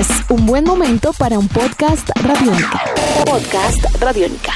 [0.00, 2.84] Es un buen momento para un podcast radiónica.
[3.26, 4.54] Podcast radiónica.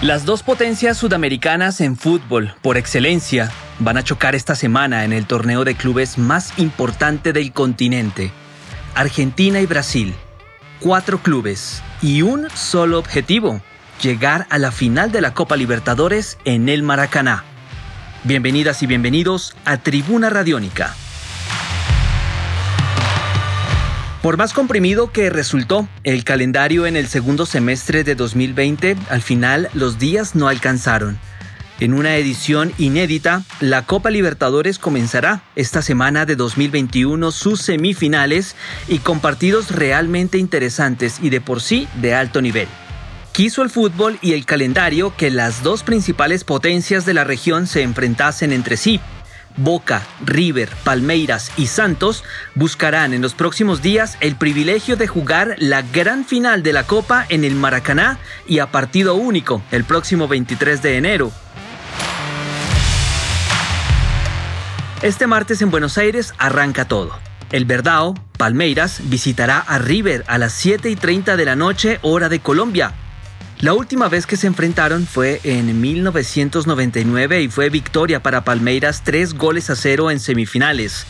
[0.00, 5.26] Las dos potencias sudamericanas en fútbol, por excelencia, van a chocar esta semana en el
[5.26, 8.32] torneo de clubes más importante del continente.
[8.94, 10.14] Argentina y Brasil.
[10.80, 13.60] Cuatro clubes y un solo objetivo,
[14.00, 17.44] llegar a la final de la Copa Libertadores en el Maracaná.
[18.24, 20.94] Bienvenidas y bienvenidos a Tribuna Radiónica.
[24.22, 29.68] Por más comprimido que resultó el calendario en el segundo semestre de 2020, al final
[29.74, 31.18] los días no alcanzaron.
[31.78, 38.56] En una edición inédita, la Copa Libertadores comenzará esta semana de 2021 sus semifinales
[38.88, 42.66] y con partidos realmente interesantes y de por sí de alto nivel.
[43.36, 47.82] Quiso el fútbol y el calendario que las dos principales potencias de la región se
[47.82, 48.98] enfrentasen entre sí.
[49.58, 55.82] Boca, River, Palmeiras y Santos buscarán en los próximos días el privilegio de jugar la
[55.82, 60.80] gran final de la Copa en el Maracaná y a partido único el próximo 23
[60.80, 61.30] de enero.
[65.02, 67.18] Este martes en Buenos Aires arranca todo.
[67.52, 72.30] El Verdao, Palmeiras, visitará a River a las 7 y 30 de la noche, hora
[72.30, 72.94] de Colombia.
[73.60, 79.32] La última vez que se enfrentaron fue en 1999 y fue victoria para Palmeiras tres
[79.32, 81.06] goles a cero en semifinales.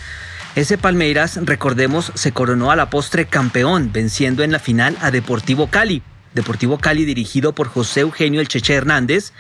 [0.55, 5.67] Ese Palmeiras, recordemos, se coronó a la postre campeón, venciendo en la final a Deportivo
[5.67, 6.03] Cali.
[6.35, 9.33] Deportivo Cali dirigido por José Eugenio El Cheche Hernández,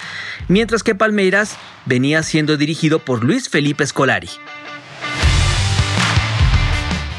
[0.49, 4.31] mientras que Palmeiras venía siendo dirigido por Luis Felipe Scolari.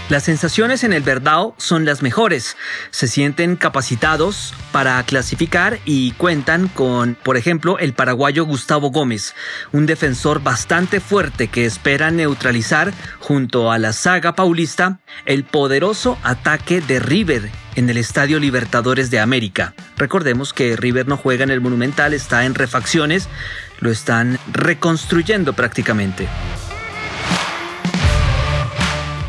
[0.10, 2.56] Las sensaciones en el Verdao son las mejores.
[2.92, 9.36] Se sienten capacitados para clasificar y cuentan con, por ejemplo, el paraguayo Gustavo Gómez,
[9.74, 16.80] un defensor bastante fuerte que espera neutralizar junto a la saga paulista el poderoso ataque
[16.80, 19.74] de River en el Estadio Libertadores de América.
[19.98, 23.28] Recordemos que River no juega en el Monumental, está en refacciones,
[23.82, 26.30] lo están reconstruyendo prácticamente.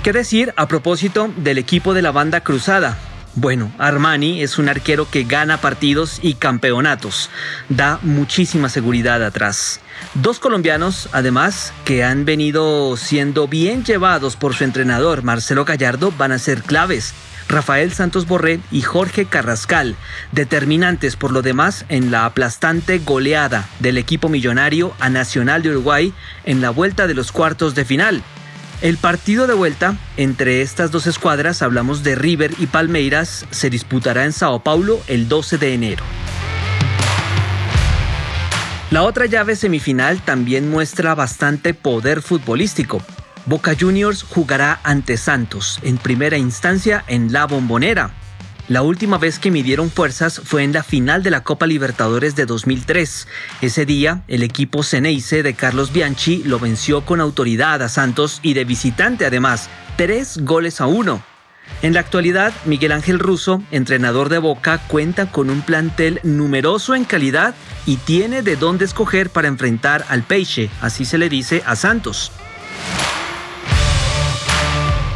[0.08, 2.96] ¿Qué decir a propósito del equipo de la banda cruzada?
[3.34, 7.28] Bueno, Armani es un arquero que gana partidos y campeonatos.
[7.68, 9.82] Da muchísima seguridad atrás.
[10.14, 16.32] Dos colombianos, además, que han venido siendo bien llevados por su entrenador Marcelo Gallardo, van
[16.32, 17.12] a ser claves.
[17.46, 19.94] Rafael Santos Borré y Jorge Carrascal,
[20.32, 26.14] determinantes por lo demás en la aplastante goleada del equipo millonario a Nacional de Uruguay
[26.46, 28.22] en la vuelta de los cuartos de final.
[28.80, 34.24] El partido de vuelta entre estas dos escuadras, hablamos de River y Palmeiras, se disputará
[34.24, 36.04] en Sao Paulo el 12 de enero.
[38.92, 43.02] La otra llave semifinal también muestra bastante poder futbolístico.
[43.46, 48.12] Boca Juniors jugará ante Santos en primera instancia en La Bombonera.
[48.68, 52.44] La última vez que midieron fuerzas fue en la final de la Copa Libertadores de
[52.44, 53.26] 2003.
[53.62, 58.52] Ese día, el equipo Ceneice de Carlos Bianchi lo venció con autoridad a Santos y
[58.52, 61.22] de visitante además, tres goles a uno.
[61.80, 67.04] En la actualidad, Miguel Ángel Russo, entrenador de Boca, cuenta con un plantel numeroso en
[67.04, 67.54] calidad
[67.86, 72.32] y tiene de dónde escoger para enfrentar al Peixe, así se le dice a Santos.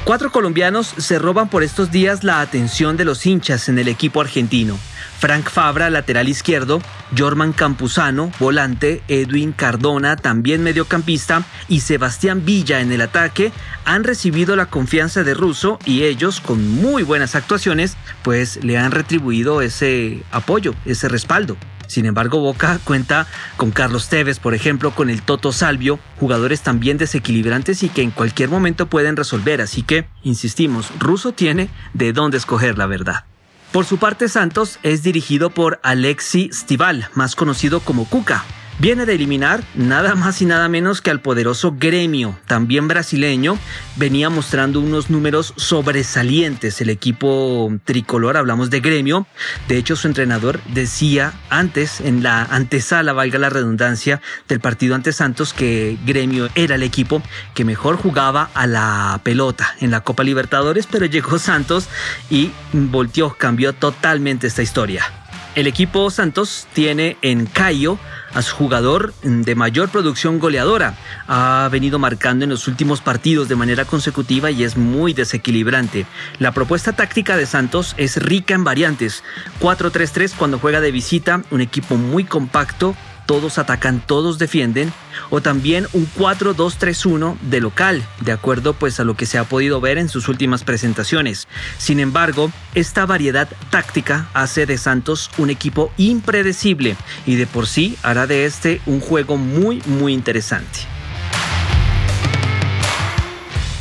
[0.05, 4.21] Cuatro colombianos se roban por estos días la atención de los hinchas en el equipo
[4.21, 4.77] argentino.
[5.21, 6.83] Frank Fabra, lateral izquierdo,
[7.17, 13.53] Jorman Campuzano, volante, Edwin Cardona, también mediocampista, y Sebastián Villa en el ataque,
[13.85, 18.91] han recibido la confianza de Russo y ellos, con muy buenas actuaciones, pues le han
[18.91, 21.57] retribuido ese apoyo, ese respaldo.
[21.93, 23.27] Sin embargo, Boca cuenta
[23.59, 28.11] con Carlos Tevez, por ejemplo, con el Toto Salvio, jugadores también desequilibrantes y que en
[28.11, 29.61] cualquier momento pueden resolver.
[29.61, 33.27] Así que, insistimos, Russo tiene de dónde escoger la verdad.
[33.73, 38.43] Por su parte, Santos es dirigido por Alexi Stival, más conocido como Cuca,
[38.79, 43.59] Viene de eliminar nada más y nada menos que al poderoso gremio, también brasileño.
[43.97, 49.27] Venía mostrando unos números sobresalientes el equipo tricolor, hablamos de gremio.
[49.69, 55.13] De hecho, su entrenador decía antes, en la antesala, valga la redundancia, del partido ante
[55.13, 57.23] Santos, que gremio era el equipo
[57.55, 61.89] que mejor jugaba a la pelota en la Copa Libertadores, pero llegó Santos
[62.31, 65.22] y volteó, cambió totalmente esta historia.
[65.55, 67.99] El equipo Santos tiene en Cayo
[68.33, 70.95] a su jugador de mayor producción goleadora.
[71.29, 76.07] Ha venido marcando en los últimos partidos de manera consecutiva y es muy desequilibrante.
[76.39, 79.23] La propuesta táctica de Santos es rica en variantes.
[79.61, 82.97] 4-3-3 cuando juega de visita, un equipo muy compacto
[83.27, 84.93] todos atacan, todos defienden,
[85.31, 89.81] o también un 4-2-3-1 de local, de acuerdo pues a lo que se ha podido
[89.81, 91.49] ver en sus últimas presentaciones.
[91.79, 96.97] Sin embargo, esta variedad táctica hace de Santos un equipo impredecible
[97.27, 100.81] y de por sí hará de este un juego muy muy interesante.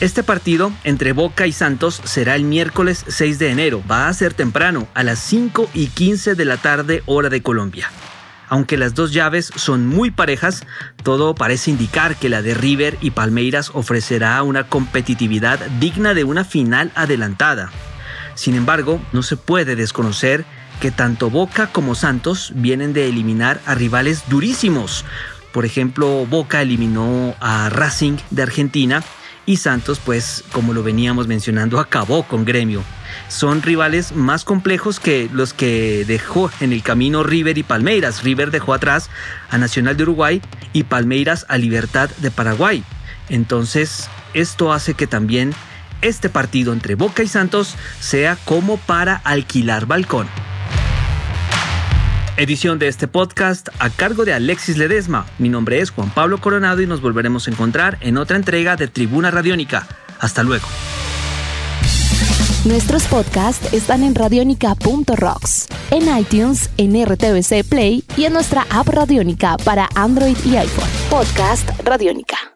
[0.01, 3.83] Este partido entre Boca y Santos será el miércoles 6 de enero.
[3.89, 7.91] Va a ser temprano, a las 5 y 15 de la tarde hora de Colombia.
[8.51, 10.63] Aunque las dos llaves son muy parejas,
[11.03, 16.43] todo parece indicar que la de River y Palmeiras ofrecerá una competitividad digna de una
[16.43, 17.71] final adelantada.
[18.35, 20.43] Sin embargo, no se puede desconocer
[20.81, 25.05] que tanto Boca como Santos vienen de eliminar a rivales durísimos.
[25.53, 29.01] Por ejemplo, Boca eliminó a Racing de Argentina
[29.45, 32.83] y Santos, pues como lo veníamos mencionando, acabó con Gremio.
[33.27, 38.23] Son rivales más complejos que los que dejó en el camino River y Palmeiras.
[38.23, 39.09] River dejó atrás
[39.49, 40.41] a Nacional de Uruguay
[40.73, 42.83] y Palmeiras a Libertad de Paraguay.
[43.29, 45.53] Entonces, esto hace que también
[46.01, 50.27] este partido entre Boca y Santos sea como para alquilar balcón.
[52.37, 55.25] Edición de este podcast a cargo de Alexis Ledesma.
[55.37, 58.87] Mi nombre es Juan Pablo Coronado y nos volveremos a encontrar en otra entrega de
[58.87, 59.87] Tribuna Radiónica.
[60.19, 60.65] Hasta luego.
[62.63, 69.57] Nuestros podcasts están en radionica.rocks, en iTunes, en RTVC Play y en nuestra app Radiónica
[69.57, 70.89] para Android y iPhone.
[71.09, 72.50] Podcast Radiónica.